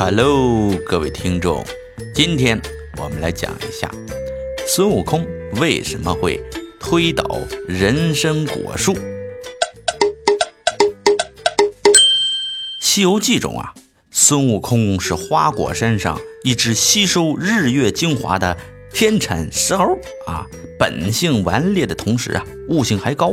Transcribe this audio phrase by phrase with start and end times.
[0.00, 1.66] Hello，各位听众，
[2.14, 2.62] 今天
[2.98, 3.90] 我们来讲一下
[4.64, 5.26] 孙悟空
[5.60, 6.40] 为什么会
[6.78, 7.24] 推倒
[7.66, 8.94] 人参果树。
[12.80, 13.74] 《西游记》中啊，
[14.12, 18.56] 孙悟空是花果山上一只吸收日月精华的
[18.92, 20.46] 天产石猴啊，
[20.78, 23.32] 本性顽劣的同时啊，悟性还高。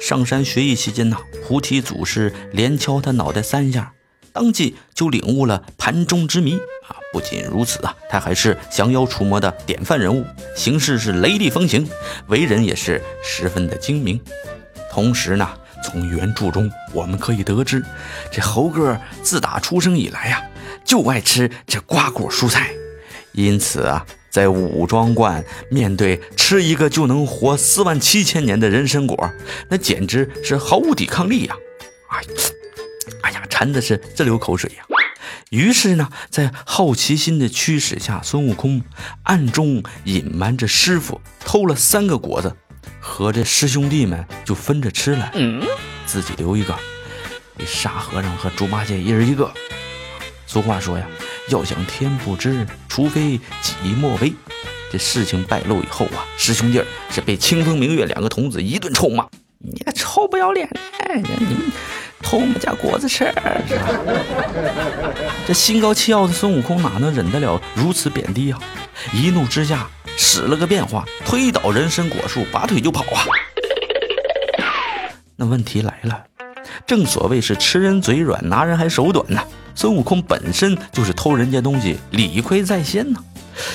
[0.00, 1.16] 上山学艺期间呢，
[1.46, 3.92] 菩提祖师连敲他脑袋三下。
[4.34, 6.56] 当即就领悟了盘中之谜
[6.88, 6.98] 啊！
[7.12, 11.88] 不仅如此啊，他还是降妖除魔的典范人物，行事是雷厉风行，
[12.26, 14.20] 为人也是十分的精明。
[14.90, 15.48] 同时呢，
[15.84, 17.80] 从原著中我们可以得知，
[18.32, 20.42] 这猴哥自打出生以来呀，
[20.84, 22.72] 就爱吃这瓜果蔬菜，
[23.34, 29.30] 因此啊，在武庄观面对吃一个就能活四万七千年的人参果，
[29.68, 31.54] 那简直是毫无抵抗力呀！
[33.54, 34.84] 馋的是直流口水呀！
[35.50, 38.82] 于是呢，在好奇心的驱使下，孙悟空
[39.22, 42.56] 暗中隐瞒着师傅，偷了三个果子，
[42.98, 45.30] 和这师兄弟们就分着吃了，
[46.04, 46.76] 自己留一个，
[47.56, 49.48] 给沙和尚和猪八戒一人一个。
[50.48, 51.06] 俗话说呀，
[51.48, 54.32] 要想天不知，除非己莫为。
[54.90, 59.28] 这事情败露以后啊，师兄弟是被清风明月两个童子一顿臭骂
[59.62, 61.56] ：“你个臭不要脸的，你！”
[62.24, 63.32] 偷我们家果子吃，
[65.46, 68.58] 这心高气傲的孙悟空哪能忍得了如此贬低啊？
[69.12, 69.86] 一怒之下
[70.16, 73.26] 使了个变化，推倒人参果树，拔腿就跑啊！
[75.36, 76.24] 那问题来了，
[76.86, 79.40] 正所谓是吃人嘴软，拿人还手短呢。
[79.74, 83.20] 孙悟空本身就是偷人家东西，理亏在先呢。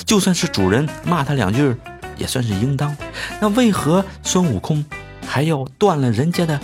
[0.06, 1.76] 就算是主人骂他两句，
[2.18, 2.96] 也算是应当。
[3.40, 4.84] 那为何孙悟空
[5.28, 6.60] 还要断了人家的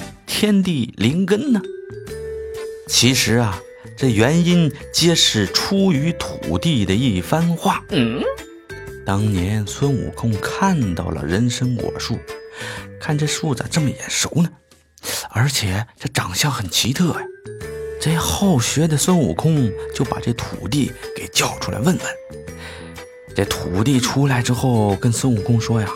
[0.45, 1.59] 天地灵根呢？
[2.87, 3.59] 其实啊，
[3.97, 7.83] 这原因皆是出于土地的一番话。
[7.89, 8.21] 嗯，
[9.03, 12.19] 当年孙悟空看到了人参果树，
[13.01, 14.47] 看这树咋这么眼熟呢？
[15.31, 17.21] 而且这长相很奇特呀。
[17.99, 21.99] 这好学的孙悟空就把这土地给叫出来问问。
[23.35, 25.89] 这土地出来之后，跟孙悟空说呀：“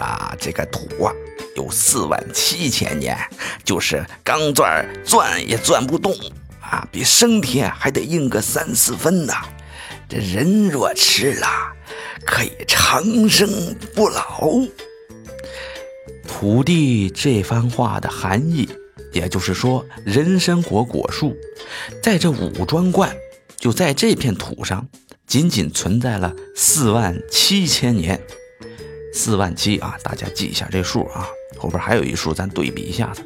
[0.00, 1.14] 啊，这个土啊。”
[1.56, 3.16] 有四万七千年，
[3.64, 6.14] 就是钢钻钻也钻不动
[6.60, 6.86] 啊！
[6.90, 9.34] 比生铁还得硬个三四分呢。
[10.08, 11.46] 这人若吃了，
[12.24, 14.50] 可以长生不老。
[16.26, 18.68] 土地这番话的含义，
[19.12, 21.36] 也就是说，人参果果树
[22.02, 23.14] 在这五庄观，
[23.56, 24.88] 就在这片土上，
[25.26, 28.20] 仅仅存在了四万七千年。
[29.14, 31.28] 四万七啊，大家记一下这数啊。
[31.62, 33.24] 后边还有一数，咱对比一下子。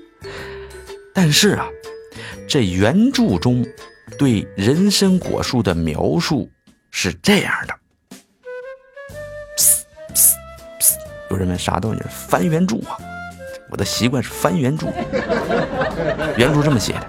[1.14, 1.66] 但是啊，
[2.47, 3.64] 这原著中
[4.19, 6.50] 对人参果树的描述
[6.91, 7.74] 是这样的。
[11.30, 12.02] 有人问啥东西？
[12.10, 12.98] 翻原著啊！
[13.70, 14.86] 我的习惯是翻原著。
[16.36, 17.06] 原著这么写的：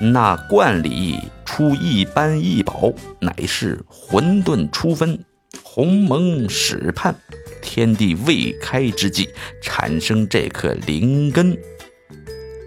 [0.00, 5.24] 那罐里出一般异宝，乃是混沌初分，
[5.62, 7.14] 鸿蒙始判。
[7.60, 9.30] 天地未开之际，
[9.60, 11.56] 产生这颗灵根。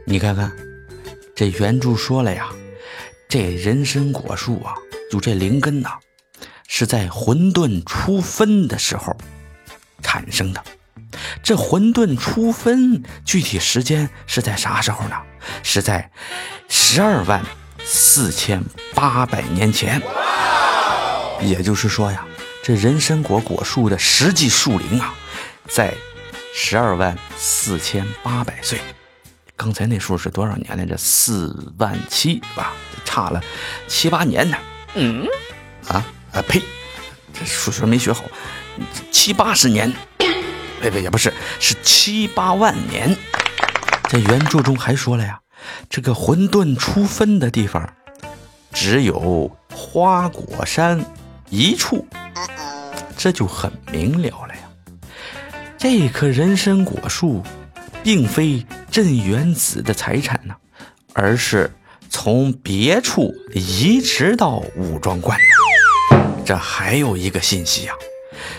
[0.05, 0.51] 你看看，
[1.35, 2.50] 这原著说了呀，
[3.27, 4.73] 这人参果树啊，
[5.11, 5.91] 就这灵根呐，
[6.67, 9.16] 是在混沌初分的时候
[10.01, 10.63] 产生的。
[11.44, 15.16] 这混沌初分具体时间是在啥时候呢？
[15.63, 16.11] 是在
[16.67, 17.44] 十二万
[17.83, 18.63] 四千
[18.94, 20.01] 八百年前。
[21.41, 22.25] 也就是说呀。
[22.69, 25.16] 这人参果果树的实际树龄啊，
[25.68, 25.91] 在
[26.53, 28.80] 十二万四千八百岁。
[29.56, 30.96] 刚才那数是多少年来着？
[30.96, 32.72] 四万七是吧？
[33.03, 33.41] 差了
[33.88, 34.57] 七八年呢。
[34.94, 35.25] 嗯，
[35.88, 36.62] 啊啊呸！
[37.34, 38.24] 这数学没学好，
[39.12, 39.91] 七八十年。
[40.80, 43.18] 呸呸，也不是，是七八万年。
[44.12, 45.39] 在原著中还说了呀，
[45.89, 47.92] 这个混沌初分的地方，
[48.72, 51.04] 只有花果山
[51.50, 52.07] 一处。
[53.21, 54.62] 这就很明了了呀，
[55.77, 57.44] 这棵人参果树，
[58.01, 60.56] 并非镇元子的财产呢，
[61.12, 61.69] 而是
[62.10, 66.18] 从别处移植到武庄观的。
[66.45, 67.95] 这还有一个信息啊，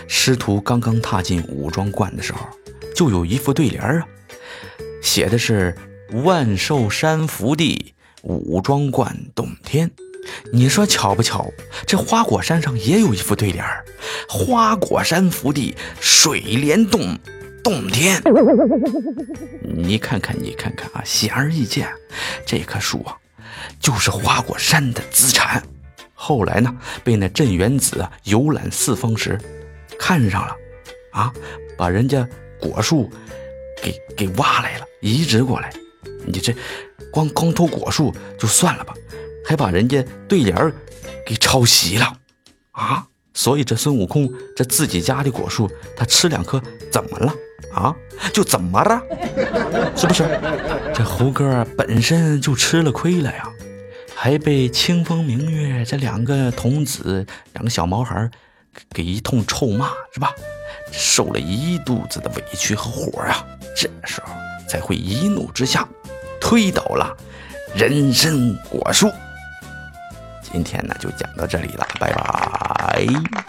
[0.07, 2.45] 师徒刚刚踏进武庄观的时候，
[2.95, 4.05] 就有一副对联啊，
[5.01, 5.75] 写的是
[6.23, 9.89] “万寿山福地，武庄观洞天”。
[10.51, 11.51] 你说巧不巧？
[11.85, 13.65] 这花果山上也有一副对联
[14.27, 17.17] 花果山福地，水帘洞，
[17.63, 18.21] 洞天。
[19.63, 21.87] 你看看，你看看啊，显而易见，
[22.45, 23.17] 这棵树啊，
[23.79, 25.61] 就是花果山的资产。
[26.13, 26.73] 后来呢，
[27.03, 29.39] 被那镇元子游览四方时
[29.97, 30.55] 看上了，
[31.13, 31.33] 啊，
[31.77, 32.27] 把人家
[32.59, 33.09] 果树
[33.81, 35.73] 给给挖来了，移植过来。
[36.25, 36.55] 你这
[37.11, 38.93] 光光偷果树就算了吧，
[39.51, 40.73] 还把人家对联儿
[41.25, 42.13] 给抄袭了，
[42.71, 43.05] 啊！
[43.33, 47.33] 所以这孙悟空这自己家的果树，他吃两颗怎么了？
[47.73, 47.93] 啊，
[48.31, 49.01] 就怎么了？
[49.93, 50.23] 是不是？
[50.95, 53.45] 这猴哥本身就吃了亏了呀，
[54.15, 58.31] 还被清风明月这两个童子、两个小毛孩
[58.93, 60.33] 给一通臭骂，是吧？
[60.93, 63.45] 受了一肚子的委屈和火啊！
[63.75, 64.33] 这时候
[64.69, 65.85] 才会一怒之下
[66.39, 67.13] 推倒了
[67.75, 69.11] 人参果树。
[70.51, 73.40] 今天呢，就讲到这里了，拜拜。